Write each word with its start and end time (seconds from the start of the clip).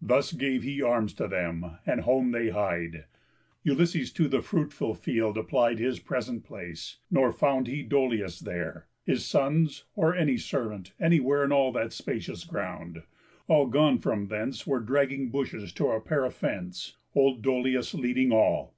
Thus 0.00 0.32
gave 0.32 0.62
he 0.62 0.80
arms 0.82 1.12
to 1.14 1.26
them, 1.26 1.78
and 1.84 2.02
home 2.02 2.30
they 2.30 2.50
hied. 2.50 3.06
Ulysses 3.64 4.12
to 4.12 4.28
the 4.28 4.40
fruitful 4.40 4.94
field 4.94 5.36
applied 5.36 5.80
His 5.80 5.98
present 5.98 6.44
place; 6.44 6.98
nor 7.10 7.32
found 7.32 7.66
he 7.66 7.82
Dolius 7.82 8.38
there, 8.38 8.86
His 9.04 9.26
sons, 9.26 9.82
or 9.96 10.14
any 10.14 10.36
servant, 10.36 10.92
anywhere 11.00 11.42
In 11.42 11.50
all 11.50 11.72
that 11.72 11.92
spacious 11.92 12.44
ground; 12.44 13.02
all 13.48 13.66
gone 13.66 13.98
from 13.98 14.28
thence 14.28 14.64
Were 14.64 14.78
dragging 14.78 15.28
bushes 15.30 15.72
to 15.72 15.88
repair 15.88 16.24
a 16.24 16.30
fence, 16.30 16.94
Old 17.12 17.42
Dolius 17.42 17.94
leading 17.94 18.30
all. 18.30 18.76